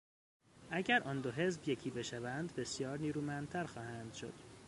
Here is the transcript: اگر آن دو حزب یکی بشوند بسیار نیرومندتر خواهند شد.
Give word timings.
اگر 0.69 1.03
آن 1.03 1.21
دو 1.21 1.31
حزب 1.31 1.69
یکی 1.69 1.89
بشوند 1.89 2.55
بسیار 2.55 2.99
نیرومندتر 2.99 3.63
خواهند 3.65 4.13
شد. 4.13 4.33